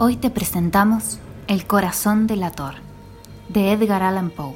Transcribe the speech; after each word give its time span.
Hoy 0.00 0.14
te 0.14 0.30
presentamos 0.30 1.18
El 1.48 1.66
corazón 1.66 2.28
del 2.28 2.44
ator, 2.44 2.74
de 3.48 3.72
Edgar 3.72 4.04
Allan 4.04 4.30
Poe. 4.30 4.54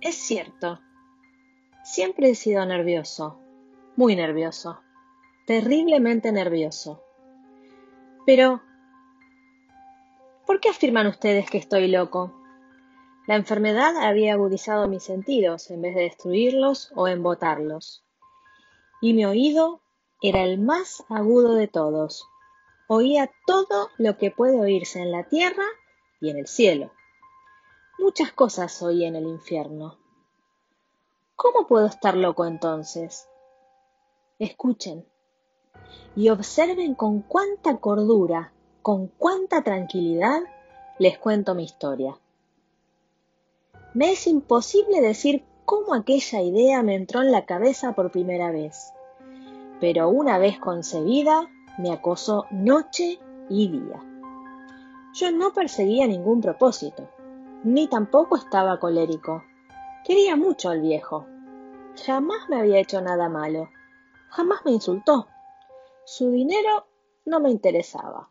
Es 0.00 0.16
cierto, 0.16 0.80
siempre 1.84 2.30
he 2.30 2.34
sido 2.34 2.66
nervioso, 2.66 3.38
muy 3.94 4.16
nervioso, 4.16 4.80
terriblemente 5.46 6.32
nervioso. 6.32 7.00
Pero, 8.26 8.60
¿por 10.48 10.60
qué 10.60 10.70
afirman 10.70 11.06
ustedes 11.06 11.50
que 11.50 11.58
estoy 11.58 11.88
loco? 11.88 12.32
La 13.26 13.36
enfermedad 13.36 13.94
había 13.98 14.32
agudizado 14.32 14.88
mis 14.88 15.02
sentidos 15.02 15.70
en 15.70 15.82
vez 15.82 15.94
de 15.94 16.04
destruirlos 16.04 16.90
o 16.96 17.06
embotarlos. 17.06 18.02
Y 19.02 19.12
mi 19.12 19.26
oído 19.26 19.82
era 20.22 20.44
el 20.44 20.58
más 20.58 21.04
agudo 21.10 21.52
de 21.52 21.68
todos. 21.68 22.26
Oía 22.88 23.30
todo 23.46 23.90
lo 23.98 24.16
que 24.16 24.30
puede 24.30 24.58
oírse 24.58 25.02
en 25.02 25.12
la 25.12 25.28
tierra 25.28 25.66
y 26.18 26.30
en 26.30 26.38
el 26.38 26.46
cielo. 26.46 26.92
Muchas 27.98 28.32
cosas 28.32 28.82
oí 28.82 29.04
en 29.04 29.16
el 29.16 29.24
infierno. 29.24 29.98
¿Cómo 31.36 31.66
puedo 31.66 31.84
estar 31.84 32.16
loco 32.16 32.46
entonces? 32.46 33.28
Escuchen 34.38 35.04
y 36.16 36.30
observen 36.30 36.94
con 36.94 37.20
cuánta 37.20 37.76
cordura, 37.76 38.54
con 38.88 39.08
cuánta 39.18 39.60
tranquilidad 39.60 40.40
les 40.98 41.18
cuento 41.18 41.54
mi 41.54 41.62
historia. 41.62 42.16
Me 43.92 44.12
es 44.12 44.26
imposible 44.26 45.02
decir 45.02 45.44
cómo 45.66 45.92
aquella 45.92 46.40
idea 46.40 46.82
me 46.82 46.94
entró 46.94 47.20
en 47.20 47.30
la 47.30 47.44
cabeza 47.44 47.92
por 47.92 48.10
primera 48.10 48.50
vez, 48.50 48.94
pero 49.78 50.08
una 50.08 50.38
vez 50.38 50.58
concebida 50.58 51.50
me 51.76 51.92
acosó 51.92 52.46
noche 52.50 53.18
y 53.50 53.68
día. 53.68 54.02
Yo 55.12 55.32
no 55.32 55.52
perseguía 55.52 56.06
ningún 56.06 56.40
propósito 56.40 57.10
ni 57.64 57.88
tampoco 57.88 58.36
estaba 58.36 58.80
colérico. 58.80 59.44
Quería 60.02 60.34
mucho 60.34 60.70
al 60.70 60.80
viejo. 60.80 61.26
Jamás 62.06 62.48
me 62.48 62.58
había 62.58 62.80
hecho 62.80 63.02
nada 63.02 63.28
malo. 63.28 63.68
Jamás 64.30 64.60
me 64.64 64.70
insultó. 64.70 65.26
Su 66.06 66.30
dinero 66.30 66.86
no 67.26 67.38
me 67.38 67.50
interesaba. 67.50 68.30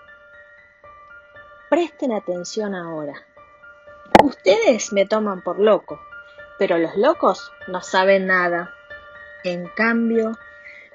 Presten 1.71 2.11
atención 2.11 2.75
ahora. 2.75 3.13
Ustedes 4.21 4.91
me 4.91 5.05
toman 5.05 5.41
por 5.41 5.57
loco, 5.57 6.01
pero 6.59 6.77
los 6.77 6.97
locos 6.97 7.49
no 7.69 7.81
saben 7.81 8.27
nada. 8.27 8.73
En 9.45 9.69
cambio, 9.69 10.33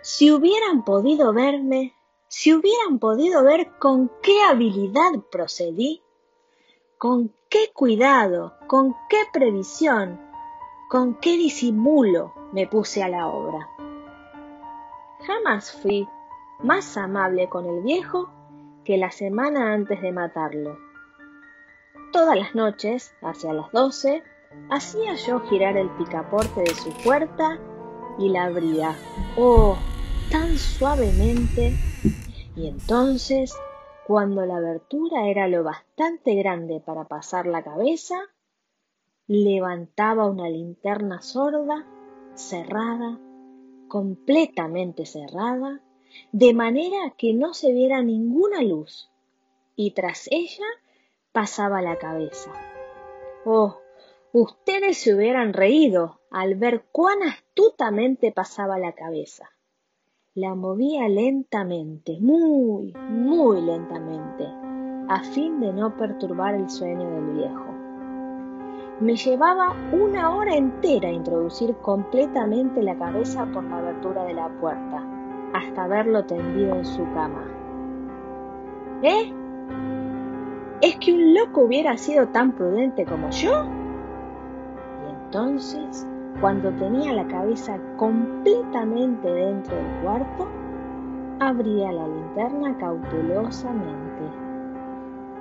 si 0.03 0.31
hubieran 0.31 0.84
podido 0.84 1.32
verme, 1.32 1.94
si 2.28 2.53
hubieran 2.53 2.98
podido 2.98 3.42
ver 3.42 3.70
con 3.78 4.12
qué 4.20 4.42
habilidad 4.42 5.12
procedí, 5.32 6.03
con 6.98 7.32
qué 7.48 7.72
cuidado, 7.72 8.59
con 8.66 8.94
qué 9.09 9.22
previsión, 9.32 10.20
con 10.91 11.15
qué 11.15 11.38
disimulo 11.38 12.34
me 12.53 12.66
puse 12.66 13.03
a 13.03 13.09
la 13.09 13.28
obra. 13.28 13.70
Jamás 15.26 15.72
fui 15.72 16.06
más 16.62 16.98
amable 16.98 17.48
con 17.48 17.65
el 17.65 17.81
viejo 17.81 18.35
que 18.86 18.97
la 18.97 19.10
semana 19.10 19.72
antes 19.72 20.00
de 20.00 20.12
matarlo. 20.12 20.78
Todas 22.12 22.38
las 22.38 22.54
noches, 22.54 23.12
hacia 23.20 23.52
las 23.52 23.72
doce, 23.72 24.22
hacía 24.70 25.14
yo 25.14 25.41
girar 25.41 25.76
el 25.76 25.91
picaporte 25.91 26.60
de 26.60 26.74
su 26.74 26.91
puerta 27.02 27.58
y 28.16 28.28
la 28.28 28.44
abría, 28.44 28.94
oh, 29.36 29.76
tan 30.30 30.56
suavemente, 30.56 31.74
y 32.54 32.69
entonces 32.69 33.54
cuando 34.06 34.47
la 34.47 34.58
abertura 34.58 35.26
era 35.26 35.48
lo 35.48 35.64
bastante 35.64 36.36
grande 36.36 36.80
para 36.80 37.04
pasar 37.04 37.47
la 37.47 37.64
cabeza, 37.64 38.14
levantaba 39.26 40.30
una 40.30 40.48
linterna 40.48 41.20
sorda, 41.22 41.84
cerrada, 42.34 43.18
completamente 43.88 45.06
cerrada, 45.06 45.80
de 46.32 46.54
manera 46.54 47.14
que 47.16 47.34
no 47.34 47.54
se 47.54 47.72
viera 47.72 48.02
ninguna 48.02 48.62
luz, 48.62 49.10
y 49.74 49.92
tras 49.92 50.28
ella 50.30 50.66
pasaba 51.32 51.82
la 51.82 51.96
cabeza. 51.96 52.52
Oh, 53.44 53.78
ustedes 54.32 54.98
se 54.98 55.14
hubieran 55.14 55.52
reído 55.52 56.20
al 56.30 56.54
ver 56.54 56.84
cuán 56.92 57.22
astutamente 57.22 58.32
pasaba 58.32 58.78
la 58.78 58.92
cabeza 58.92 59.50
la 60.36 60.54
movía 60.54 61.08
lentamente, 61.08 62.18
muy, 62.20 62.92
muy 63.08 63.62
lentamente, 63.62 64.46
a 65.08 65.24
fin 65.32 65.60
de 65.60 65.72
no 65.72 65.96
perturbar 65.96 66.54
el 66.54 66.68
sueño 66.68 67.08
del 67.08 67.36
viejo. 67.38 67.64
Me 69.00 69.16
llevaba 69.16 69.74
una 69.92 70.36
hora 70.36 70.54
entera 70.54 71.10
introducir 71.10 71.74
completamente 71.76 72.82
la 72.82 72.98
cabeza 72.98 73.46
por 73.46 73.64
la 73.64 73.78
abertura 73.78 74.24
de 74.24 74.34
la 74.34 74.50
puerta, 74.60 75.05
hasta 75.56 75.86
verlo 75.86 76.24
tendido 76.24 76.76
en 76.76 76.84
su 76.84 77.04
cama. 77.12 77.44
¿Eh? 79.02 79.32
¿Es 80.80 80.96
que 80.96 81.12
un 81.12 81.34
loco 81.34 81.62
hubiera 81.62 81.96
sido 81.96 82.28
tan 82.28 82.52
prudente 82.52 83.04
como 83.04 83.30
yo? 83.30 83.64
Y 85.06 85.24
entonces 85.24 86.06
cuando 86.40 86.70
tenía 86.72 87.14
la 87.14 87.26
cabeza 87.26 87.78
completamente 87.96 89.26
dentro 89.26 89.74
del 89.74 89.86
cuarto, 90.02 90.46
abría 91.40 91.92
la 91.92 92.06
linterna 92.06 92.76
cautelosamente. 92.78 94.22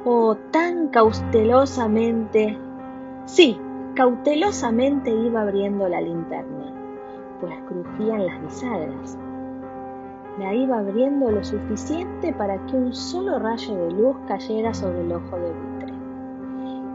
Oh, 0.06 0.36
tan 0.52 0.88
cautelosamente. 0.88 2.58
Sí, 3.26 3.60
cautelosamente 3.96 5.12
iba 5.12 5.42
abriendo 5.42 5.90
la 5.90 6.00
linterna, 6.00 6.72
pues 7.42 7.54
crujían 7.68 8.26
las 8.26 8.42
bisagras. 8.42 9.18
La 10.40 10.54
iba 10.54 10.80
abriendo 10.80 11.32
lo 11.32 11.44
suficiente 11.44 12.34
para 12.34 12.58
que 12.66 12.76
un 12.76 12.94
solo 12.94 13.40
rayo 13.40 13.76
de 13.76 13.92
luz 13.92 14.18
cayera 14.28 14.74
sobre 14.74 15.02
el 15.02 15.14
ojo 15.14 15.38
de 15.38 15.54
buitre. 15.54 15.94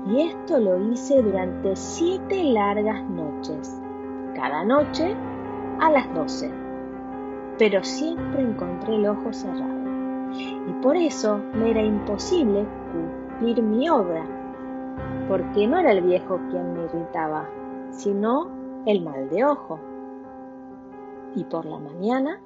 Y 0.09 0.21
esto 0.28 0.59
lo 0.59 0.78
hice 0.91 1.23
durante 1.23 1.75
siete 1.75 2.45
largas 2.45 3.03
noches 3.09 3.81
cada 4.34 4.65
noche 4.65 5.15
a 5.81 5.91
las 5.91 6.15
doce, 6.15 6.50
pero 7.59 7.83
siempre 7.83 8.43
encontré 8.43 8.97
el 8.97 9.06
ojo 9.06 9.33
cerrado. 9.33 9.81
Y 10.69 10.73
por 10.83 10.97
eso 10.97 11.41
me 11.55 11.71
era 11.71 11.83
imposible 11.83 12.67
cumplir 12.93 13.62
mi 13.62 13.88
obra, 13.88 14.25
porque 15.29 15.67
no 15.67 15.79
era 15.79 15.93
el 15.93 16.03
viejo 16.03 16.38
quien 16.50 16.73
me 16.75 16.85
irritaba, 16.85 17.49
sino 17.91 18.49
el 18.87 19.03
mal 19.03 19.29
de 19.31 19.44
ojo. 19.44 19.79
Y 21.35 21.44
por 21.44 21.64
la 21.64 21.79
mañana, 21.79 22.41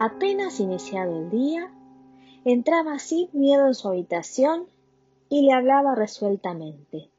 apenas 0.00 0.60
iniciado 0.60 1.16
el 1.16 1.30
día, 1.30 1.72
entraba 2.44 2.98
sin 2.98 3.28
miedo 3.32 3.66
en 3.66 3.74
su 3.74 3.88
habitación 3.88 4.66
y 5.28 5.42
le 5.42 5.52
hablaba 5.52 5.94
resueltamente 5.94 7.10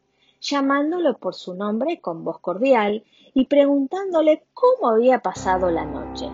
llamándolo 0.42 1.18
por 1.18 1.36
su 1.36 1.54
nombre 1.54 2.00
con 2.00 2.24
voz 2.24 2.40
cordial 2.40 3.04
y 3.34 3.46
preguntándole 3.46 4.46
cómo 4.54 4.90
había 4.90 5.20
pasado 5.20 5.70
la 5.70 5.86
noche. 5.86 6.30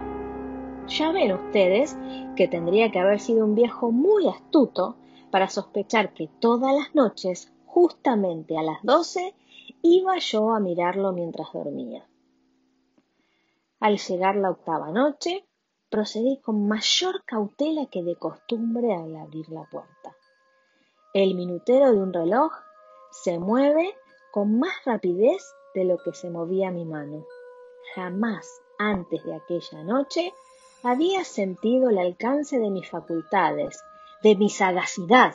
Ya 0.88 1.12
ven 1.12 1.34
ustedes 1.34 1.98
que 2.36 2.48
tendría 2.48 2.92
que 2.92 3.00
haber 3.00 3.20
sido 3.20 3.46
un 3.46 3.56
viejo 3.56 3.92
muy 3.92 4.28
astuto 4.28 4.96
para 5.32 5.50
sospechar 5.50 6.14
que 6.14 6.30
todas 6.40 6.74
las 6.76 6.94
noches, 6.94 7.52
justamente 7.66 8.58
a 8.58 8.64
las 8.64 8.84
doce, 8.84 9.34
iba 9.82 10.18
yo 10.20 10.52
a 10.52 10.60
mirarlo 10.60 11.12
mientras 11.12 11.52
dormía. 11.52 12.06
Al 13.80 13.98
llegar 13.98 14.36
la 14.36 14.52
octava 14.52 14.92
noche, 14.92 15.45
procedí 15.96 16.42
con 16.42 16.68
mayor 16.68 17.24
cautela 17.24 17.86
que 17.86 18.04
de 18.04 18.18
costumbre 18.18 18.94
al 18.94 19.16
abrir 19.16 19.48
la 19.48 19.64
puerta. 19.64 20.14
El 21.14 21.36
minutero 21.36 21.94
de 21.94 22.00
un 22.00 22.12
reloj 22.12 22.52
Se 23.12 23.40
mueve 23.40 23.96
con 24.34 24.60
más 24.60 24.74
rapidez 24.84 25.42
de 25.74 25.86
lo 25.86 25.98
que 26.00 26.14
se 26.14 26.30
movía 26.30 26.70
mi 26.70 26.84
mano. 26.84 27.26
Jamás 27.94 28.46
antes 28.78 29.24
de 29.24 29.36
aquella 29.36 29.84
noche 29.86 30.34
había 30.84 31.24
sentido 31.24 31.90
el 31.90 31.98
alcance 31.98 32.60
de 32.60 32.70
mis 32.72 32.90
facultades, 32.90 33.82
de 34.22 34.36
mi 34.36 34.50
sagacidad. 34.50 35.34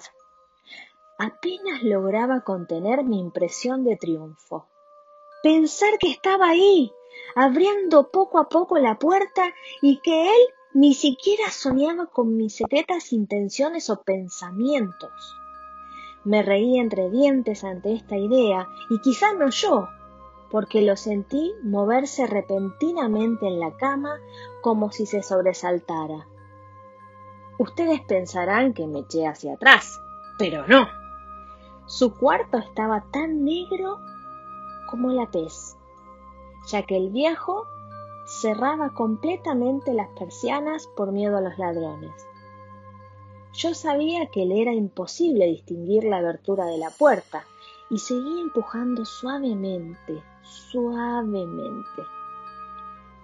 Apenas 1.17 1.83
lograba 1.83 2.43
contener 2.43 3.03
mi 3.03 3.19
impresión 3.19 3.83
de 3.83 3.97
triunfo. 3.97 4.67
Pensar 5.43 5.99
que 5.99 6.11
estaba 6.11 6.51
ahí, 6.51 6.93
abriendo 7.35 8.11
poco 8.11 8.39
a 8.39 8.49
poco 8.49 8.79
la 8.79 8.99
puerta 8.99 9.55
y 9.81 10.01
que 10.01 10.29
él 10.29 10.41
ni 10.75 10.95
siquiera 10.95 11.51
soñaba 11.51 12.07
con 12.07 12.37
mis 12.37 12.57
secretas 12.57 13.13
intenciones 13.13 13.91
o 13.91 14.03
pensamientos. 14.03 15.37
Me 16.25 16.43
reí 16.43 16.79
entre 16.79 17.11
dientes 17.11 17.65
ante 17.65 17.95
esta 17.95 18.17
idea, 18.17 18.69
y 18.91 19.01
quizá 19.01 19.33
no 19.33 19.49
yo, 19.49 19.89
porque 20.51 20.83
lo 20.83 20.97
sentí 20.97 21.55
moverse 21.63 22.27
repentinamente 22.27 23.47
en 23.47 23.59
la 23.59 23.77
cama 23.77 24.21
como 24.61 24.93
si 24.93 25.07
se 25.07 25.23
sobresaltara. 25.23 26.27
Ustedes 27.59 28.03
pensarán 28.03 28.75
que 28.75 28.87
me 28.87 29.01
eché 29.01 29.27
hacia 29.27 29.55
atrás, 29.55 29.99
pero 30.39 30.67
no. 30.67 30.87
Su 31.87 32.15
cuarto 32.15 32.59
estaba 32.59 33.05
tan 33.11 33.45
negro 33.45 33.99
como 34.91 35.13
la 35.13 35.31
pez, 35.31 35.77
ya 36.67 36.83
que 36.83 36.97
el 36.97 37.11
viejo 37.11 37.65
cerraba 38.27 38.91
completamente 38.91 39.93
las 39.93 40.09
persianas 40.19 40.87
por 40.97 41.13
miedo 41.13 41.37
a 41.37 41.41
los 41.41 41.59
ladrones. 41.59 42.13
Yo 43.53 43.75
sabía 43.75 44.27
que 44.27 44.47
le 44.47 44.63
era 44.63 44.73
imposible 44.73 45.47
distinguir 45.47 46.05
la 46.05 46.19
abertura 46.19 46.67
de 46.67 46.79
la 46.79 46.91
puerta 46.91 47.45
y 47.91 47.99
seguí 47.99 48.41
empujando 48.41 49.05
suavemente, 49.05 50.23
suavemente. 50.43 52.03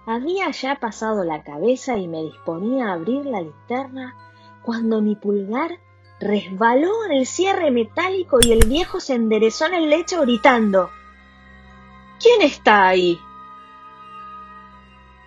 Había 0.05 0.51
ya 0.51 0.79
pasado 0.79 1.23
la 1.23 1.43
cabeza 1.43 1.97
y 1.97 2.07
me 2.07 2.23
disponía 2.23 2.89
a 2.89 2.93
abrir 2.93 3.25
la 3.25 3.41
linterna 3.41 4.15
cuando 4.63 5.01
mi 5.01 5.15
pulgar 5.15 5.79
resbaló 6.19 7.05
en 7.05 7.13
el 7.13 7.25
cierre 7.25 7.71
metálico 7.71 8.39
y 8.41 8.51
el 8.51 8.67
viejo 8.67 8.99
se 8.99 9.15
enderezó 9.15 9.67
en 9.67 9.75
el 9.75 9.89
lecho 9.89 10.21
gritando 10.21 10.89
¿Quién 12.19 12.41
está 12.41 12.87
ahí? 12.87 13.19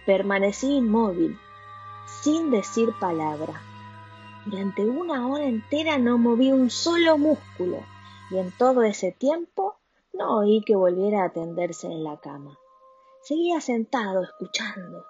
Permanecí 0.07 0.79
inmóvil, 0.79 1.39
sin 2.05 2.51
decir 2.51 2.93
palabra. 2.99 3.63
Durante 4.45 4.85
una 4.85 5.29
hora 5.29 5.45
entera 5.45 5.99
no 5.99 6.19
moví 6.19 6.51
un 6.51 6.69
solo 6.69 7.17
músculo 7.17 7.79
y 8.33 8.39
en 8.39 8.51
todo 8.59 8.83
ese 8.83 9.13
tiempo 9.13 9.77
no 10.13 10.39
oí 10.39 10.63
que 10.63 10.75
volviera 10.75 11.23
a 11.23 11.33
tenderse 11.33 11.87
en 11.87 12.03
la 12.03 12.19
cama. 12.19 12.59
Seguía 13.23 13.61
sentado 13.61 14.25
escuchando, 14.25 15.05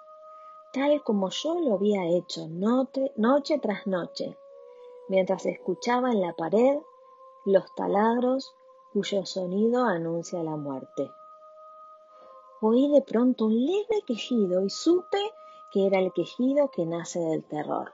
tal 0.73 1.01
como 1.03 1.31
yo 1.31 1.59
lo 1.61 1.75
había 1.75 2.05
hecho 2.05 2.47
noche 2.47 3.57
tras 3.59 3.87
noche, 3.87 4.37
mientras 5.09 5.47
escuchaba 5.47 6.11
en 6.11 6.21
la 6.21 6.33
pared 6.33 6.77
los 7.45 7.73
taladros 7.73 8.53
cuyo 8.93 9.25
sonido 9.25 9.85
anuncia 9.85 10.43
la 10.43 10.57
muerte. 10.57 11.09
Oí 12.61 12.91
de 12.91 13.01
pronto 13.01 13.45
un 13.45 13.65
leve 13.65 14.03
quejido 14.05 14.63
y 14.63 14.69
supe 14.69 15.17
que 15.71 15.87
era 15.87 15.99
el 15.99 16.13
quejido 16.13 16.69
que 16.69 16.85
nace 16.85 17.19
del 17.19 17.43
terror. 17.43 17.93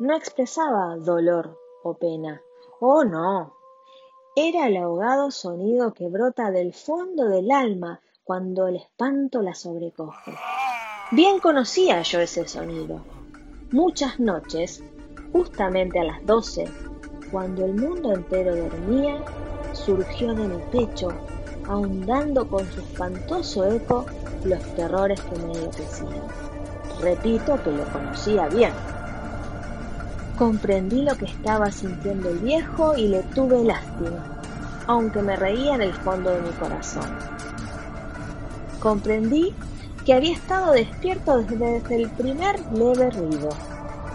No 0.00 0.16
expresaba 0.16 0.96
dolor 0.96 1.56
o 1.84 1.94
pena. 1.94 2.42
Oh, 2.80 3.04
no, 3.04 3.54
era 4.34 4.66
el 4.66 4.76
ahogado 4.76 5.30
sonido 5.30 5.94
que 5.94 6.08
brota 6.08 6.50
del 6.50 6.74
fondo 6.74 7.28
del 7.28 7.50
alma 7.50 8.02
cuando 8.24 8.66
el 8.66 8.76
espanto 8.76 9.40
la 9.40 9.54
sobrecoge. 9.54 10.34
Bien 11.12 11.38
conocía 11.38 12.02
yo 12.02 12.20
ese 12.20 12.48
sonido. 12.48 13.04
Muchas 13.70 14.18
noches, 14.18 14.82
justamente 15.32 16.00
a 16.00 16.04
las 16.04 16.26
doce, 16.26 16.64
cuando 17.30 17.64
el 17.64 17.74
mundo 17.74 18.12
entero 18.12 18.56
dormía, 18.56 19.24
surgió 19.72 20.34
de 20.34 20.48
mi 20.48 20.62
pecho, 20.72 21.08
ahondando 21.68 22.48
con 22.48 22.70
su 22.72 22.80
espantoso 22.80 23.64
eco 23.70 24.06
los 24.44 24.62
terrores 24.74 25.20
que 25.20 25.38
me 25.38 25.52
enloquecían. 25.52 26.22
Repito 27.00 27.62
que 27.62 27.72
lo 27.72 27.84
conocía 27.84 28.48
bien. 28.48 28.72
Comprendí 30.38 31.02
lo 31.02 31.16
que 31.16 31.26
estaba 31.26 31.70
sintiendo 31.70 32.28
el 32.28 32.38
viejo 32.38 32.96
y 32.96 33.08
le 33.08 33.22
tuve 33.22 33.64
lástima, 33.64 34.40
aunque 34.86 35.22
me 35.22 35.36
reía 35.36 35.74
en 35.74 35.82
el 35.82 35.94
fondo 35.94 36.30
de 36.30 36.42
mi 36.42 36.50
corazón. 36.50 37.08
Comprendí 38.80 39.54
que 40.04 40.14
había 40.14 40.34
estado 40.34 40.72
despierto 40.72 41.38
desde 41.38 41.96
el 41.96 42.08
primer 42.10 42.60
leve 42.72 43.10
ruido, 43.10 43.48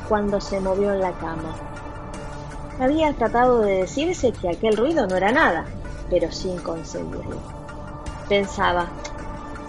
cuando 0.08 0.40
se 0.40 0.60
movió 0.60 0.94
en 0.94 1.02
la 1.02 1.12
cama. 1.14 1.56
Había 2.80 3.14
tratado 3.14 3.60
de 3.60 3.80
decirse 3.80 4.32
que 4.32 4.50
aquel 4.50 4.78
ruido 4.78 5.08
no 5.08 5.18
era 5.18 5.32
nada, 5.32 5.66
pero 6.12 6.32
sin 6.32 6.58
conseguirlo. 6.58 7.38
Pensaba, 8.30 8.90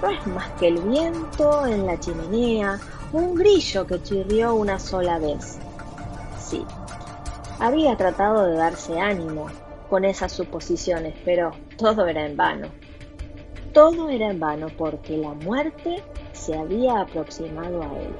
no 0.03 0.11
es 0.11 0.27
más 0.27 0.51
que 0.59 0.69
el 0.69 0.83
viento 0.83 1.65
en 1.65 1.87
la 1.87 1.99
chimenea, 1.99 2.79
un 3.13 3.35
grillo 3.37 3.87
que 3.87 4.03
chirrió 4.03 4.55
una 4.55 4.79
sola 4.79 5.19
vez. 5.19 5.59
Sí, 6.39 6.65
había 7.61 7.97
tratado 7.97 8.45
de 8.47 8.57
darse 8.57 8.99
ánimo 8.99 9.47
con 9.89 10.05
esas 10.05 10.33
suposiciones, 10.33 11.15
pero 11.25 11.53
todo 11.77 12.07
era 12.07 12.27
en 12.27 12.37
vano. 12.37 12.69
Todo 13.73 14.11
era 14.11 14.31
en 14.31 14.41
vano 14.41 14.67
porque 14.77 15.17
la 15.17 15.33
muerte 15.33 16.03
se 16.33 16.59
había 16.59 17.01
aproximado 17.01 17.83
a 17.83 17.99
él, 17.99 18.15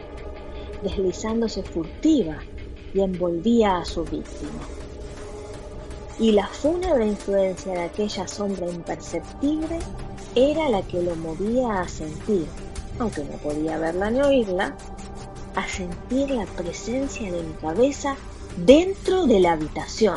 deslizándose 0.83 1.63
furtiva 1.63 2.37
y 2.95 3.01
envolvía 3.01 3.79
a 3.79 3.85
su 3.85 4.05
víctima. 4.05 4.61
Y 6.19 6.33
la 6.33 6.47
fúnebre 6.47 7.07
influencia 7.07 7.73
de 7.73 7.83
aquella 7.83 8.29
sombra 8.29 8.69
imperceptible 8.69 9.79
era 10.35 10.69
la 10.69 10.83
que 10.83 11.03
lo 11.03 11.15
movía 11.17 11.81
a 11.81 11.89
sentir, 11.89 12.47
aunque 12.99 13.25
no 13.25 13.37
podía 13.39 13.79
verla 13.79 14.11
ni 14.11 14.21
oírla, 14.21 14.77
a 15.55 15.69
sentir 15.69 16.31
la 16.31 16.47
presencia 16.47 17.31
de 17.31 17.43
mi 17.43 17.53
cabeza 17.55 18.17
dentro 18.57 19.27
de 19.27 19.41
la 19.41 19.53
habitación. 19.53 20.17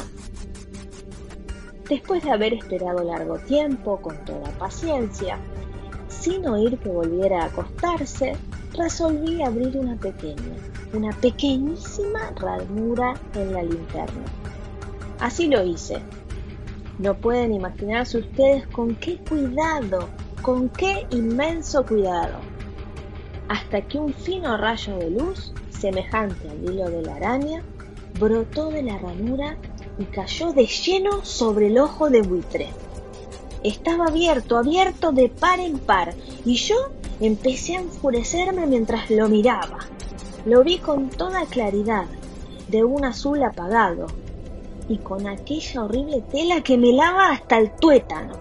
Después 1.89 2.23
de 2.23 2.31
haber 2.31 2.53
esperado 2.53 3.03
largo 3.03 3.37
tiempo, 3.39 4.01
con 4.01 4.17
toda 4.25 4.49
paciencia, 4.57 5.37
sin 6.09 6.47
oír 6.47 6.77
que 6.79 6.89
volviera 6.89 7.43
a 7.43 7.45
acostarse, 7.45 8.35
resolví 8.73 9.41
abrir 9.43 9.77
una 9.77 9.95
pequeña, 9.95 10.55
una 10.93 11.11
pequeñísima 11.19 12.31
ranura 12.37 13.13
en 13.35 13.53
la 13.53 13.63
linterna. 13.63 14.23
Así 15.19 15.47
lo 15.47 15.63
hice. 15.63 15.99
No 16.99 17.15
pueden 17.15 17.53
imaginarse 17.53 18.19
ustedes 18.19 18.67
con 18.67 18.95
qué 18.95 19.17
cuidado, 19.17 20.09
con 20.41 20.69
qué 20.69 21.07
inmenso 21.11 21.85
cuidado 21.85 22.55
hasta 23.47 23.81
que 23.81 23.97
un 23.97 24.13
fino 24.13 24.57
rayo 24.57 24.97
de 24.97 25.09
luz, 25.09 25.53
semejante 25.69 26.49
al 26.49 26.63
hilo 26.63 26.89
de 26.89 27.01
la 27.03 27.15
araña, 27.15 27.63
brotó 28.19 28.69
de 28.69 28.83
la 28.83 28.97
ranura 28.97 29.57
y 29.99 30.05
cayó 30.05 30.51
de 30.51 30.65
lleno 30.65 31.23
sobre 31.23 31.67
el 31.67 31.77
ojo 31.77 32.09
de 32.09 32.21
buitre. 32.21 32.69
Estaba 33.63 34.05
abierto, 34.05 34.57
abierto 34.57 35.11
de 35.11 35.29
par 35.29 35.59
en 35.59 35.79
par, 35.79 36.13
y 36.43 36.55
yo 36.55 36.75
empecé 37.19 37.77
a 37.77 37.81
enfurecerme 37.81 38.65
mientras 38.67 39.09
lo 39.09 39.27
miraba. 39.29 39.79
Lo 40.45 40.63
vi 40.63 40.77
con 40.77 41.09
toda 41.09 41.45
claridad, 41.45 42.05
de 42.67 42.83
un 42.83 43.05
azul 43.05 43.43
apagado, 43.43 44.07
y 44.87 44.97
con 44.97 45.27
aquella 45.27 45.83
horrible 45.83 46.21
tela 46.31 46.61
que 46.61 46.77
me 46.77 46.91
lava 46.91 47.31
hasta 47.31 47.57
el 47.57 47.71
tuétano. 47.71 48.33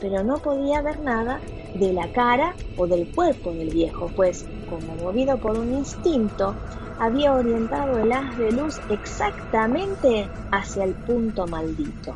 Pero 0.00 0.22
no 0.22 0.38
podía 0.38 0.80
ver 0.80 1.00
nada 1.00 1.40
de 1.74 1.92
la 1.92 2.12
cara 2.12 2.54
o 2.76 2.86
del 2.86 3.12
cuerpo 3.12 3.52
del 3.52 3.70
viejo, 3.70 4.10
pues, 4.14 4.46
como 4.70 4.94
movido 5.02 5.38
por 5.38 5.58
un 5.58 5.72
instinto, 5.72 6.54
había 7.00 7.32
orientado 7.32 7.98
el 7.98 8.12
haz 8.12 8.36
de 8.38 8.52
luz 8.52 8.80
exactamente 8.90 10.28
hacia 10.50 10.84
el 10.84 10.94
punto 10.94 11.46
maldito. 11.46 12.14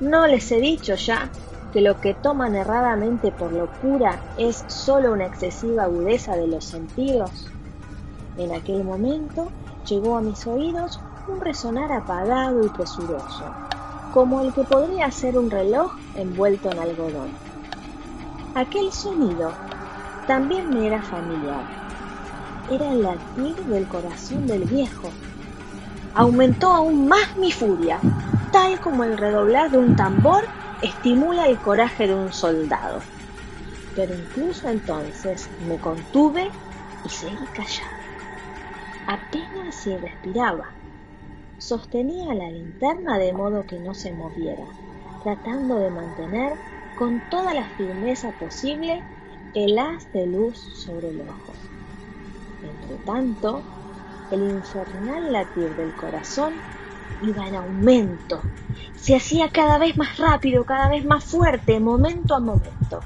¿No 0.00 0.26
les 0.26 0.50
he 0.50 0.60
dicho 0.60 0.94
ya 0.94 1.28
que 1.72 1.80
lo 1.80 2.00
que 2.00 2.14
toman 2.14 2.56
erradamente 2.56 3.30
por 3.32 3.52
locura 3.52 4.20
es 4.38 4.64
sólo 4.68 5.12
una 5.12 5.26
excesiva 5.26 5.84
agudeza 5.84 6.36
de 6.36 6.48
los 6.48 6.64
sentidos? 6.64 7.48
En 8.38 8.52
aquel 8.52 8.82
momento 8.82 9.48
llegó 9.86 10.16
a 10.16 10.22
mis 10.22 10.46
oídos 10.46 11.00
un 11.28 11.40
resonar 11.40 11.92
apagado 11.92 12.64
y 12.64 12.68
presuroso, 12.68 13.44
como 14.12 14.40
el 14.40 14.52
que 14.52 14.64
podría 14.64 15.10
ser 15.10 15.38
un 15.38 15.50
reloj 15.50 15.92
envuelto 16.16 16.70
en 16.70 16.78
algodón. 16.78 17.30
Aquel 18.54 18.92
sonido 18.92 19.52
también 20.26 20.70
me 20.70 20.86
era 20.86 21.02
familiar. 21.02 21.64
Era 22.70 22.92
el 22.92 23.02
latir 23.02 23.56
del 23.66 23.86
corazón 23.86 24.46
del 24.46 24.64
viejo. 24.64 25.08
Aumentó 26.14 26.70
aún 26.72 27.08
más 27.08 27.36
mi 27.36 27.52
furia, 27.52 28.00
tal 28.52 28.80
como 28.80 29.04
el 29.04 29.16
redoblar 29.16 29.70
de 29.70 29.78
un 29.78 29.96
tambor 29.96 30.44
estimula 30.82 31.46
el 31.46 31.58
coraje 31.58 32.06
de 32.06 32.14
un 32.14 32.32
soldado. 32.32 33.00
Pero 33.94 34.14
incluso 34.14 34.68
entonces 34.68 35.48
me 35.66 35.78
contuve 35.78 36.50
y 37.04 37.08
seguí 37.08 37.46
callada. 37.54 38.00
Apenas 39.06 39.74
si 39.74 39.96
respiraba. 39.96 40.79
Sostenía 41.60 42.32
la 42.32 42.48
linterna 42.48 43.18
de 43.18 43.34
modo 43.34 43.64
que 43.64 43.78
no 43.78 43.92
se 43.92 44.10
moviera, 44.12 44.64
tratando 45.22 45.78
de 45.78 45.90
mantener 45.90 46.54
con 46.96 47.20
toda 47.28 47.52
la 47.52 47.68
firmeza 47.76 48.32
posible 48.32 49.04
el 49.52 49.78
haz 49.78 50.10
de 50.14 50.26
luz 50.26 50.56
sobre 50.56 51.10
el 51.10 51.20
ojo. 51.20 51.52
Entre 52.62 52.96
tanto, 53.04 53.62
el 54.30 54.40
infernal 54.40 55.30
latir 55.30 55.76
del 55.76 55.94
corazón 55.94 56.54
iba 57.20 57.46
en 57.46 57.54
aumento. 57.54 58.40
Se 58.96 59.14
hacía 59.14 59.50
cada 59.50 59.76
vez 59.76 59.98
más 59.98 60.16
rápido, 60.16 60.64
cada 60.64 60.88
vez 60.88 61.04
más 61.04 61.24
fuerte, 61.24 61.78
momento 61.78 62.34
a 62.34 62.40
momento. 62.40 63.00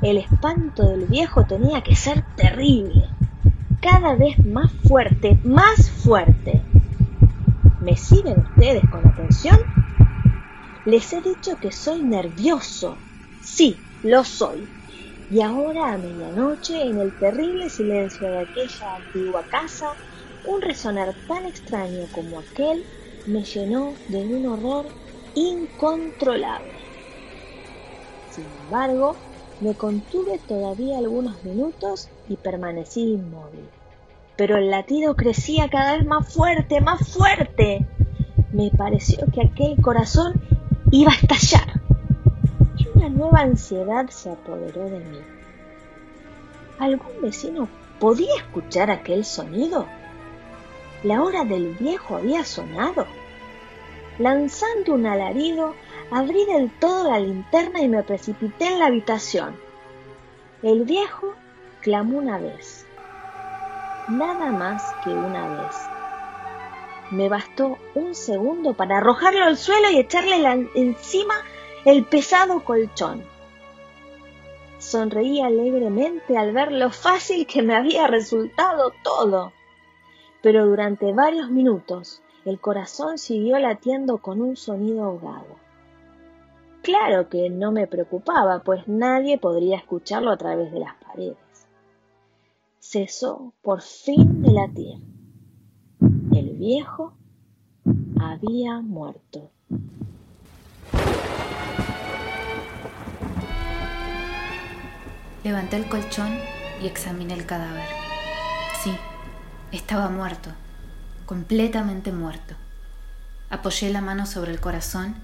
El 0.00 0.18
espanto 0.18 0.88
del 0.90 1.06
viejo 1.06 1.44
tenía 1.44 1.82
que 1.82 1.96
ser 1.96 2.22
terrible, 2.36 3.08
cada 3.80 4.14
vez 4.14 4.38
más 4.46 4.70
fuerte, 4.86 5.40
más 5.42 5.90
fuerte. 5.90 6.73
¿Me 7.84 7.98
siguen 7.98 8.38
ustedes 8.38 8.88
con 8.88 9.06
atención? 9.06 9.58
Les 10.86 11.12
he 11.12 11.20
dicho 11.20 11.58
que 11.60 11.70
soy 11.70 12.02
nervioso. 12.02 13.02
Sí, 13.38 13.84
lo 14.00 14.24
soy. 14.24 14.70
Y 15.28 15.42
ahora 15.42 15.92
a 15.92 15.98
medianoche, 15.98 16.80
en 16.80 16.98
el 16.98 17.12
terrible 17.12 17.68
silencio 17.68 18.30
de 18.30 18.38
aquella 18.38 18.94
antigua 18.96 19.46
casa, 19.50 19.84
un 20.46 20.62
resonar 20.62 21.14
tan 21.26 21.44
extraño 21.44 22.08
como 22.10 22.40
aquel 22.40 22.86
me 23.26 23.44
llenó 23.44 23.92
de 24.08 24.24
un 24.24 24.46
horror 24.46 24.90
incontrolable. 25.34 26.72
Sin 28.30 28.46
embargo, 28.46 29.18
me 29.60 29.76
contuve 29.76 30.38
todavía 30.48 30.96
algunos 30.96 31.44
minutos 31.44 32.08
y 32.28 32.38
permanecí 32.38 33.02
inmóvil. 33.12 33.68
Pero 34.36 34.56
el 34.56 34.70
latido 34.70 35.14
crecía 35.14 35.68
cada 35.70 35.96
vez 35.96 36.06
más 36.06 36.32
fuerte, 36.32 36.80
más 36.80 37.08
fuerte. 37.12 37.86
Me 38.52 38.70
pareció 38.70 39.26
que 39.32 39.42
aquel 39.42 39.80
corazón 39.80 40.40
iba 40.90 41.12
a 41.12 41.16
estallar. 41.16 41.80
Y 42.76 42.88
una 42.94 43.08
nueva 43.08 43.40
ansiedad 43.40 44.08
se 44.08 44.30
apoderó 44.30 44.88
de 44.90 44.98
mí. 44.98 45.18
¿Algún 46.78 47.22
vecino 47.22 47.68
podía 48.00 48.34
escuchar 48.36 48.90
aquel 48.90 49.24
sonido? 49.24 49.86
La 51.04 51.22
hora 51.22 51.44
del 51.44 51.74
viejo 51.74 52.16
había 52.16 52.44
sonado. 52.44 53.06
Lanzando 54.18 54.94
un 54.94 55.06
alarido, 55.06 55.74
abrí 56.10 56.44
del 56.46 56.70
todo 56.78 57.10
la 57.10 57.18
linterna 57.18 57.80
y 57.80 57.88
me 57.88 58.02
precipité 58.02 58.66
en 58.66 58.78
la 58.78 58.86
habitación. 58.86 59.56
El 60.62 60.84
viejo 60.84 61.34
clamó 61.82 62.18
una 62.18 62.38
vez, 62.38 62.86
nada 64.08 64.52
más 64.52 64.94
que 65.02 65.10
una 65.10 65.48
vez. 65.48 65.76
Me 67.10 67.28
bastó 67.28 67.78
un 67.94 68.14
segundo 68.14 68.74
para 68.74 68.98
arrojarlo 68.98 69.44
al 69.44 69.56
suelo 69.56 69.90
y 69.90 69.98
echarle 69.98 70.68
encima 70.74 71.34
el 71.84 72.04
pesado 72.04 72.64
colchón. 72.64 73.22
Sonreí 74.78 75.40
alegremente 75.40 76.36
al 76.36 76.52
ver 76.52 76.72
lo 76.72 76.90
fácil 76.90 77.46
que 77.46 77.62
me 77.62 77.74
había 77.74 78.06
resultado 78.06 78.92
todo 79.02 79.52
pero 80.44 80.66
durante 80.66 81.10
varios 81.14 81.50
minutos 81.50 82.20
el 82.44 82.60
corazón 82.60 83.16
siguió 83.16 83.58
latiendo 83.58 84.18
con 84.18 84.42
un 84.42 84.56
sonido 84.56 85.04
ahogado. 85.04 85.56
Claro 86.82 87.30
que 87.30 87.48
no 87.48 87.72
me 87.72 87.86
preocupaba, 87.86 88.58
pues 88.62 88.86
nadie 88.86 89.38
podría 89.38 89.78
escucharlo 89.78 90.30
a 90.30 90.36
través 90.36 90.70
de 90.70 90.80
las 90.80 90.94
paredes. 90.96 91.38
Cesó 92.86 93.54
por 93.62 93.80
fin 93.80 94.42
de 94.42 94.52
latir. 94.52 95.00
El 96.32 96.50
viejo 96.58 97.16
había 98.20 98.82
muerto. 98.82 99.50
Levanté 105.42 105.76
el 105.78 105.88
colchón 105.88 106.38
y 106.82 106.86
examiné 106.86 107.32
el 107.32 107.46
cadáver. 107.46 107.88
Sí, 108.82 108.92
estaba 109.72 110.10
muerto, 110.10 110.50
completamente 111.24 112.12
muerto. 112.12 112.54
Apoyé 113.48 113.90
la 113.90 114.02
mano 114.02 114.26
sobre 114.26 114.52
el 114.52 114.60
corazón 114.60 115.14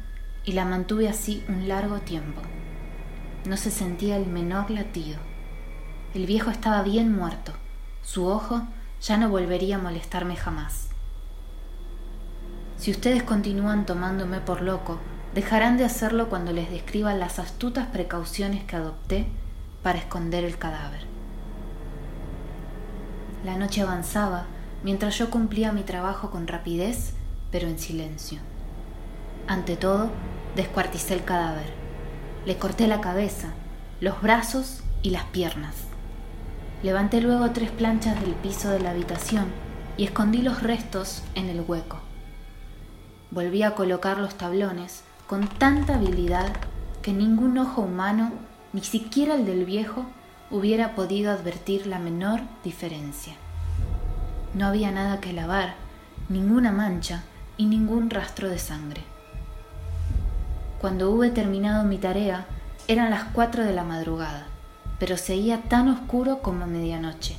y 0.47 0.53
la 0.53 0.65
mantuve 0.65 1.11
así 1.11 1.45
un 1.47 1.69
largo 1.69 2.01
tiempo. 2.01 2.41
No 3.47 3.59
se 3.59 3.71
sentía 3.71 4.17
el 4.17 4.27
menor 4.27 4.71
latido. 4.71 5.30
El 6.13 6.27
viejo 6.27 6.51
estaba 6.51 6.83
bien 6.83 7.15
muerto. 7.15 7.53
Su 8.03 8.27
ojo 8.27 8.63
ya 9.01 9.17
no 9.17 9.29
volvería 9.29 9.77
a 9.77 9.81
molestarme 9.81 10.35
jamás. 10.35 10.89
Si 12.79 12.91
ustedes 12.91 13.23
continúan 13.23 13.87
tomándome 13.87 14.41
por 14.41 14.61
loco, 14.61 14.99
dejarán 15.35 15.77
de 15.77 15.85
hacerlo 15.85 16.29
cuando 16.29 16.53
les 16.53 16.69
describa 16.69 17.15
las 17.15 17.39
astutas 17.39 17.87
precauciones 17.87 18.65
que 18.65 18.75
adopté 18.75 19.27
para 19.85 19.99
esconder 19.99 20.45
el 20.45 20.59
cadáver. 20.59 21.07
La 23.45 23.57
noche 23.57 23.83
avanzaba 23.83 24.47
mientras 24.83 25.17
yo 25.17 25.31
cumplía 25.31 25.71
mi 25.71 25.83
trabajo 25.83 26.31
con 26.31 26.49
rapidez, 26.49 27.13
pero 27.53 27.69
en 27.69 27.79
silencio. 27.79 28.41
Ante 29.47 29.77
todo, 29.77 30.11
descuarticé 30.57 31.15
el 31.15 31.25
cadáver. 31.25 31.73
Le 32.47 32.57
corté 32.57 32.89
la 32.89 33.01
cabeza, 33.01 33.51
los 34.01 34.21
brazos 34.21 34.83
y 35.03 35.11
las 35.11 35.25
piernas. 35.27 35.90
Levanté 36.83 37.21
luego 37.21 37.51
tres 37.51 37.71
planchas 37.71 38.19
del 38.21 38.33
piso 38.35 38.71
de 38.71 38.81
la 38.81 38.91
habitación 38.91 39.47
y 39.99 40.05
escondí 40.05 40.41
los 40.41 40.63
restos 40.63 41.23
en 41.35 41.51
el 41.51 41.61
hueco. 41.61 42.01
Volví 43.31 43.63
a 43.63 43.75
colocar 43.75 44.17
los 44.17 44.35
tablones 44.37 45.05
con 45.27 45.47
tanta 45.47 45.97
habilidad 45.97 46.51
que 47.03 47.13
ningún 47.13 47.59
ojo 47.59 47.83
humano, 47.83 48.33
ni 48.73 48.83
siquiera 48.83 49.35
el 49.35 49.45
del 49.45 49.67
viejo, 49.67 50.07
hubiera 50.51 50.95
podido 50.95 51.31
advertir 51.31 51.87
la 51.87 51.99
menor 51.99 52.41
diferencia. 52.65 53.35
No 54.55 54.67
había 54.67 54.91
nada 54.91 55.21
que 55.21 55.35
lavar, 55.35 55.75
ninguna 56.31 56.73
mancha 56.73 57.25
y 57.59 57.67
ningún 57.67 58.09
rastro 58.09 58.49
de 58.49 58.59
sangre. 58.59 59.03
Cuando 60.81 61.11
hube 61.11 61.31
terminado 61.31 61.85
mi 61.85 61.99
tarea, 61.99 62.47
eran 62.89 63.11
las 63.11 63.25
cuatro 63.25 63.65
de 63.65 63.75
la 63.75 63.85
madrugada, 63.85 64.47
pero 65.01 65.17
seguía 65.17 65.63
tan 65.63 65.89
oscuro 65.89 66.43
como 66.43 66.69
medianoche. 66.69 67.35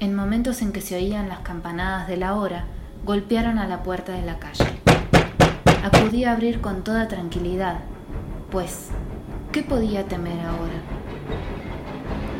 En 0.00 0.14
momentos 0.14 0.60
en 0.60 0.72
que 0.72 0.82
se 0.82 0.96
oían 0.96 1.28
las 1.28 1.38
campanadas 1.38 2.08
de 2.08 2.18
la 2.18 2.34
hora, 2.34 2.66
golpearon 3.04 3.58
a 3.58 3.66
la 3.66 3.82
puerta 3.82 4.12
de 4.12 4.22
la 4.22 4.38
calle. 4.38 4.66
Acudí 5.82 6.24
a 6.24 6.32
abrir 6.32 6.60
con 6.60 6.84
toda 6.84 7.08
tranquilidad, 7.08 7.78
pues, 8.50 8.88
¿qué 9.52 9.62
podía 9.62 10.06
temer 10.06 10.40
ahora? 10.40 10.82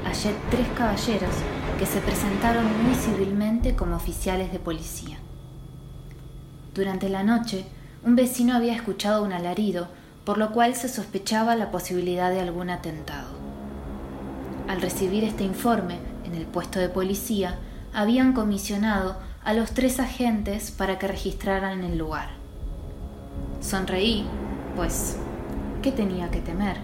hallé 0.05 0.35
tres 0.51 0.67
caballeros 0.77 1.35
que 1.79 1.87
se 1.87 2.01
presentaron 2.01 2.67
muy 2.85 2.95
civilmente 2.95 3.75
como 3.75 3.97
oficiales 3.97 4.53
de 4.53 4.59
policía. 4.59 5.17
Durante 6.75 7.09
la 7.09 7.23
noche, 7.23 7.65
un 8.05 8.15
vecino 8.15 8.55
había 8.55 8.75
escuchado 8.75 9.23
un 9.23 9.33
alarido, 9.33 9.89
por 10.25 10.37
lo 10.37 10.53
cual 10.53 10.75
se 10.75 10.89
sospechaba 10.89 11.57
la 11.57 11.71
posibilidad 11.71 12.31
de 12.31 12.41
algún 12.41 12.69
atentado. 12.69 13.32
Al 14.69 14.81
recibir 14.81 15.25
este 15.25 15.45
informe, 15.45 15.99
en 16.25 16.35
el 16.35 16.47
puesto 16.47 16.79
de 16.79 16.89
policía, 16.89 17.59
habían 17.93 18.33
comisionado 18.33 19.17
a 19.45 19.53
los 19.55 19.73
tres 19.73 20.01
agentes 20.01 20.71
para 20.71 20.99
que 20.99 21.09
registraran 21.09 21.85
el 21.85 21.99
lugar. 21.99 22.31
Sonreí, 23.61 24.25
pues, 24.77 25.17
¿qué 25.83 25.93
tenía 25.93 26.31
que 26.31 26.41
temer? 26.41 26.79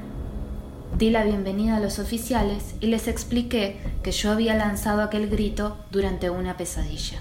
Di 0.97 1.11
la 1.11 1.23
bienvenida 1.23 1.77
a 1.77 1.81
los 1.81 1.99
oficiales 1.99 2.75
y 2.81 2.87
les 2.89 3.09
expliqué 3.09 3.81
que 4.03 4.11
yo 4.11 4.33
había 4.33 4.55
lanzado 4.55 5.03
aquel 5.03 5.29
grito 5.29 5.77
durante 5.91 6.31
una 6.31 6.57
pesadilla. 6.57 7.21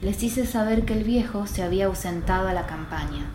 Les 0.00 0.22
hice 0.22 0.46
saber 0.46 0.84
que 0.84 0.92
el 0.92 1.04
viejo 1.04 1.46
se 1.46 1.62
había 1.62 1.86
ausentado 1.86 2.48
a 2.48 2.52
la 2.52 2.66
campaña. 2.66 3.26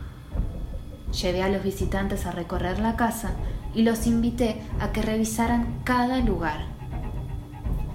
Llevé 1.12 1.44
a 1.44 1.50
los 1.50 1.64
visitantes 1.64 2.26
a 2.26 2.32
recorrer 2.32 2.80
la 2.80 2.96
casa 2.96 3.32
y 3.74 3.84
los 3.84 4.08
invité 4.08 4.62
a 4.80 4.92
que 4.92 5.02
revisaran 5.02 5.82
cada 5.84 6.20
lugar. 6.20 6.66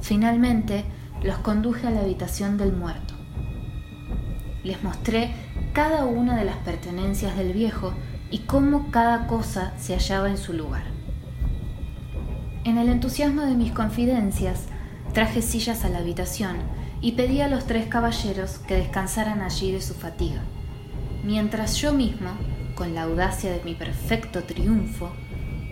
Finalmente, 0.01 0.85
los 1.23 1.39
conduje 1.39 1.87
a 1.87 1.91
la 1.91 2.01
habitación 2.01 2.59
del 2.59 2.73
muerto. 2.73 3.15
Les 4.65 4.83
mostré 4.83 5.35
cada 5.73 6.05
una 6.05 6.37
de 6.37 6.45
las 6.45 6.57
pertenencias 6.57 7.37
del 7.37 7.53
viejo 7.53 7.95
y 8.31 8.41
cómo 8.41 8.91
cada 8.91 9.27
cosa 9.27 9.73
se 9.79 9.95
hallaba 9.95 10.29
en 10.29 10.39
su 10.39 10.53
lugar. 10.53 10.85
En 12.65 12.79
el 12.79 12.89
entusiasmo 12.89 13.43
de 13.43 13.55
mis 13.55 13.73
confidencias, 13.73 14.65
traje 15.13 15.41
sillas 15.41 15.85
a 15.85 15.89
la 15.89 15.99
habitación 15.99 16.57
y 17.01 17.13
pedí 17.13 17.41
a 17.41 17.49
los 17.49 17.67
tres 17.67 17.87
caballeros 17.87 18.59
que 18.59 18.75
descansaran 18.75 19.41
allí 19.41 19.71
de 19.71 19.81
su 19.81 19.95
fatiga, 19.95 20.43
mientras 21.25 21.77
yo 21.77 21.93
mismo 21.93 22.31
con 22.77 22.95
la 22.95 23.03
audacia 23.03 23.51
de 23.51 23.63
mi 23.65 23.75
perfecto 23.75 24.45
triunfo, 24.45 25.11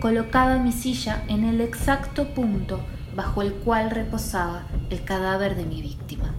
colocaba 0.01 0.57
mi 0.57 0.73
silla 0.73 1.23
en 1.29 1.45
el 1.45 1.61
exacto 1.61 2.33
punto 2.33 2.81
bajo 3.15 3.43
el 3.43 3.53
cual 3.53 3.91
reposaba 3.91 4.63
el 4.89 5.05
cadáver 5.05 5.55
de 5.55 5.65
mi 5.65 5.81
víctima. 5.81 6.33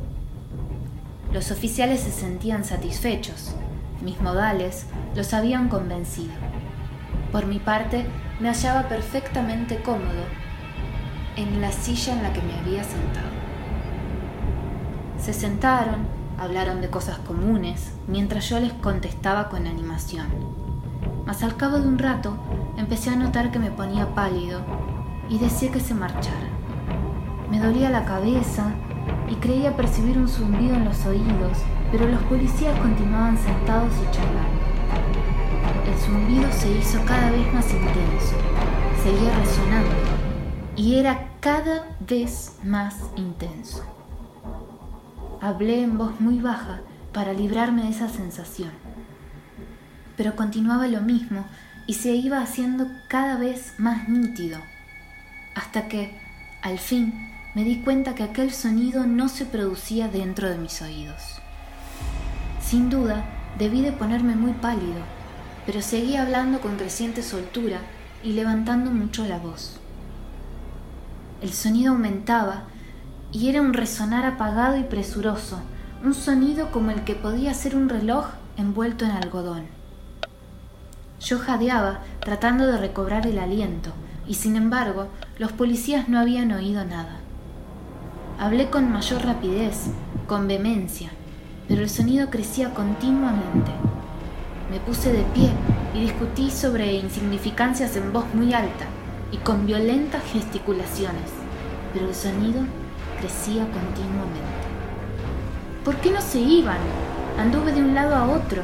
Los 1.33 1.51
oficiales 1.51 2.01
se 2.01 2.11
sentían 2.11 2.65
satisfechos, 2.65 3.55
mis 4.03 4.21
modales 4.21 4.87
los 5.15 5.33
habían 5.33 5.69
convencido. 5.69 6.35
Por 7.33 7.47
mi 7.47 7.61
parte, 7.61 8.05
me 8.41 8.49
hallaba 8.49 8.89
perfectamente 8.89 9.81
cómodo 9.83 10.25
en 11.37 11.61
la 11.61 11.71
silla 11.71 12.13
en 12.13 12.23
la 12.23 12.33
que 12.33 12.43
me 12.43 12.55
había 12.55 12.83
sentado. 12.83 13.27
Se 15.19 15.33
sentaron, 15.33 16.16
hablaron 16.39 16.81
de 16.81 16.91
cosas 16.91 17.19
comunes, 17.19 17.93
mientras 18.07 18.49
yo 18.49 18.61
les 18.61 18.73
contestaba 18.73 19.49
con 19.49 19.67
animación. 19.67 20.27
Mas 21.25 21.43
al 21.43 21.57
cabo 21.57 21.79
de 21.79 21.89
un 21.89 21.99
rato 21.99 22.37
empecé 22.77 23.11
a 23.11 23.17
notar 23.17 23.51
que 23.51 23.59
me 23.59 23.71
ponía 23.71 24.15
pálido 24.15 24.61
y 25.29 25.39
decía 25.39 25.73
que 25.73 25.81
se 25.81 25.95
marchara. 25.95 26.49
Me 27.51 27.61
dolía 27.61 27.91
la 27.91 28.05
cabeza 28.05 28.73
y 29.29 29.35
creía 29.37 29.77
percibir 29.77 30.19
un 30.19 30.29
zumbido 30.29 30.75
en 30.75 30.85
los 30.85 31.05
oídos, 31.07 31.59
pero 31.91 32.07
los 32.07 32.23
policías 32.25 32.79
continuaban 32.79 33.39
sentados 33.39 33.93
y 33.95 34.11
charlando. 34.15 34.67
El 35.87 35.95
zumbido 35.99 36.51
se 36.53 36.71
hizo 36.71 37.05
cada 37.05 37.31
vez 37.31 37.53
más 37.53 37.73
intenso, 37.73 38.37
seguía 39.03 39.37
resonando 39.39 39.91
y 40.77 40.99
era 40.99 41.31
cada 41.41 41.97
vez 42.01 42.59
más 42.63 42.97
intenso. 43.17 43.96
Hablé 45.41 45.83
en 45.83 45.99
voz 45.99 46.21
muy 46.21 46.39
baja 46.39 46.81
para 47.13 47.33
librarme 47.33 47.83
de 47.83 47.91
esa 47.91 48.09
sensación, 48.09 48.71
pero 50.17 50.35
continuaba 50.35 50.87
lo 50.87 51.01
mismo 51.03 51.45
y 51.87 51.95
se 51.95 52.15
iba 52.15 52.41
haciendo 52.41 52.87
cada 53.09 53.37
vez 53.37 53.75
más 53.79 54.09
nítido, 54.09 54.59
hasta 55.55 55.89
que, 55.89 56.19
al 56.63 56.79
fin, 56.79 57.31
me 57.55 57.65
di 57.65 57.81
cuenta 57.83 58.15
que 58.15 58.23
aquel 58.23 58.51
sonido 58.51 59.07
no 59.07 59.29
se 59.29 59.45
producía 59.45 60.09
dentro 60.09 60.49
de 60.49 60.59
mis 60.59 60.83
oídos. 60.83 61.41
Sin 62.61 62.91
duda, 62.91 63.25
debí 63.59 63.83
de 63.83 63.93
ponerme 63.93 64.37
muy 64.37 64.53
pálido, 64.53 65.01
pero 65.65 65.83
seguí 65.83 66.17
hablando 66.17 66.61
con 66.61 66.77
creciente 66.77 67.23
soltura 67.23 67.81
y 68.23 68.33
levantando 68.33 68.91
mucho 68.91 69.27
la 69.27 69.39
voz. 69.39 69.79
El 71.43 71.53
sonido 71.53 71.93
aumentaba 71.93 72.65
y 73.37 73.51
era 73.51 73.61
un 73.61 73.75
resonar 73.75 74.25
apagado 74.25 74.79
y 74.79 74.83
presuroso, 74.83 75.59
un 76.03 76.15
sonido 76.15 76.71
como 76.71 76.91
el 76.91 77.05
que 77.05 77.15
podía 77.15 77.53
ser 77.53 77.77
un 77.77 77.91
reloj 77.91 78.29
envuelto 78.57 79.05
en 79.05 79.11
algodón. 79.11 79.65
Yo 81.21 81.39
jadeaba 81.39 82.01
tratando 82.21 82.67
de 82.67 82.79
recobrar 82.79 83.27
el 83.27 83.39
aliento, 83.39 83.91
y 84.27 84.35
sin 84.35 84.57
embargo 84.57 85.09
los 85.39 85.53
policías 85.53 86.09
no 86.09 86.19
habían 86.19 86.51
oído 86.51 86.83
nada. 86.87 87.19
Hablé 88.39 88.71
con 88.71 88.91
mayor 88.91 89.23
rapidez, 89.27 89.89
con 90.27 90.49
vehemencia, 90.49 91.11
pero 91.69 91.83
el 91.83 91.91
sonido 91.91 92.31
crecía 92.31 92.73
continuamente. 92.73 93.71
Me 94.71 94.81
puse 94.81 95.13
de 95.13 95.25
pie 95.35 95.51
y 95.93 96.01
discutí 96.01 96.51
sobre 96.51 96.95
insignificancias 96.95 97.97
en 97.97 98.15
voz 98.15 98.25
muy 98.33 98.55
alta 98.55 98.87
y 99.31 99.37
con 99.37 99.67
violentas 99.67 100.23
gesticulaciones, 100.25 101.29
pero 101.93 102.09
el 102.09 102.15
sonido 102.15 102.63
crecía 103.19 103.65
continuamente. 103.65 104.41
¿Por 105.85 105.97
qué 105.97 106.11
no 106.11 106.21
se 106.21 106.39
iban? 106.39 106.79
Anduve 107.39 107.73
de 107.73 107.81
un 107.81 107.95
lado 107.95 108.15
a 108.15 108.29
otro, 108.29 108.63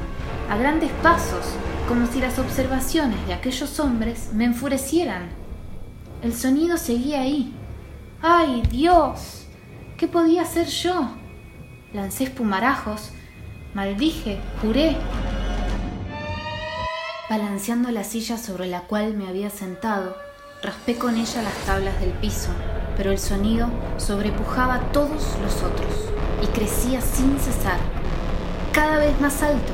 a 0.50 0.56
grandes 0.56 0.90
pasos, 1.02 1.54
como 1.88 2.06
si 2.06 2.20
las 2.20 2.38
observaciones 2.38 3.26
de 3.26 3.34
aquellos 3.34 3.78
hombres 3.80 4.30
me 4.32 4.44
enfurecieran. 4.44 5.28
El 6.22 6.34
sonido 6.34 6.76
seguía 6.76 7.20
ahí. 7.20 7.54
¡Ay, 8.22 8.62
Dios! 8.70 9.46
¿Qué 9.96 10.08
podía 10.08 10.42
hacer 10.42 10.66
yo? 10.66 11.10
Lancé 11.92 12.24
espumarajos, 12.24 13.10
maldije, 13.74 14.40
juré. 14.60 14.96
Balanceando 17.28 17.90
la 17.90 18.04
silla 18.04 18.36
sobre 18.36 18.66
la 18.66 18.82
cual 18.82 19.16
me 19.16 19.28
había 19.28 19.50
sentado, 19.50 20.16
raspé 20.62 20.96
con 20.96 21.16
ella 21.16 21.42
las 21.42 21.54
tablas 21.66 22.00
del 22.00 22.10
piso, 22.10 22.50
pero 22.96 23.10
el 23.10 23.18
sonido 23.18 23.68
sobrepujaba 23.96 24.74
a 24.74 24.92
todos 24.92 25.36
los 25.42 25.62
otros 25.62 26.08
y 26.42 26.46
crecía 26.46 27.00
sin 27.00 27.38
cesar, 27.38 27.78
cada 28.72 28.98
vez 28.98 29.20
más 29.20 29.42
alto. 29.42 29.72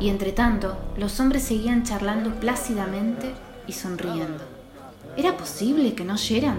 Y 0.00 0.08
entre 0.08 0.32
tanto, 0.32 0.76
los 0.96 1.18
hombres 1.20 1.44
seguían 1.44 1.82
charlando 1.82 2.30
plácidamente 2.34 3.32
y 3.66 3.72
sonriendo. 3.72 4.44
¿Era 5.16 5.36
posible 5.36 5.94
que 5.94 6.04
no 6.04 6.14
oyeran? 6.14 6.58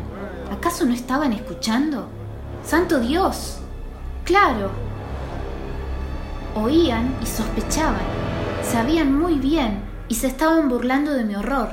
¿Acaso 0.51 0.85
no 0.85 0.93
estaban 0.93 1.33
escuchando? 1.33 2.07
¡Santo 2.65 2.99
Dios! 2.99 3.57
Claro. 4.23 4.71
Oían 6.55 7.15
y 7.21 7.25
sospechaban. 7.25 8.01
Sabían 8.63 9.13
muy 9.17 9.35
bien 9.35 9.81
y 10.07 10.15
se 10.15 10.27
estaban 10.27 10.69
burlando 10.69 11.11
de 11.11 11.25
mi 11.25 11.35
horror. 11.35 11.69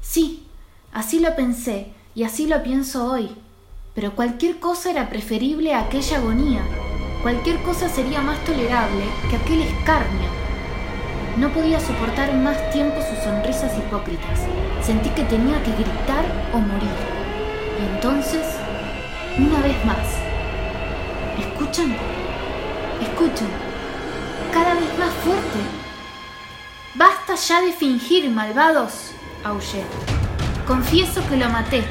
Sí, 0.00 0.46
así 0.92 1.20
lo 1.20 1.34
pensé 1.34 1.91
y 2.14 2.24
así 2.24 2.46
lo 2.46 2.62
pienso 2.62 3.10
hoy. 3.10 3.30
Pero 3.94 4.14
cualquier 4.14 4.58
cosa 4.58 4.90
era 4.90 5.08
preferible 5.08 5.74
a 5.74 5.80
aquella 5.80 6.18
agonía. 6.18 6.62
Cualquier 7.22 7.62
cosa 7.62 7.88
sería 7.88 8.20
más 8.20 8.42
tolerable 8.44 9.04
que 9.30 9.36
aquel 9.36 9.62
escarnio 9.62 10.42
no 11.36 11.48
podía 11.48 11.80
soportar 11.80 12.34
más 12.34 12.70
tiempo 12.72 12.96
sus 13.00 13.18
sonrisas 13.24 13.72
hipócritas. 13.78 14.40
Sentí 14.82 15.08
que 15.10 15.24
tenía 15.24 15.62
que 15.62 15.72
gritar 15.72 16.24
o 16.52 16.58
morir. 16.58 16.90
Y 17.80 17.94
entonces, 17.94 18.42
una 19.38 19.60
vez 19.60 19.82
más, 19.84 20.06
¿escuchan? 21.38 21.96
¿Escuchan? 23.00 23.48
Cada 24.52 24.74
vez 24.74 24.98
más 24.98 25.12
fuerte. 25.24 25.58
Basta 26.94 27.34
ya 27.34 27.62
de 27.62 27.72
fingir, 27.72 28.28
malvados, 28.30 29.12
aullé. 29.42 29.84
Confieso 30.66 31.26
que 31.28 31.38
lo 31.38 31.48
maté. 31.48 31.82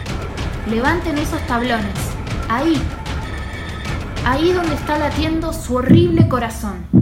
Levanten 0.69 1.17
esos 1.17 1.41
tablones. 1.47 1.95
Ahí. 2.47 2.79
Ahí 4.25 4.53
donde 4.53 4.75
está 4.75 4.97
latiendo 4.99 5.53
su 5.53 5.75
horrible 5.75 6.27
corazón. 6.27 7.00